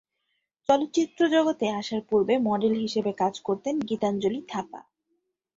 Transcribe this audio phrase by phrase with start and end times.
[0.69, 4.79] চলচ্চিত্র জগতে আসার পূর্বে মডেল হিসেবে কাজ করতেন গীতাঞ্জলি থাপা।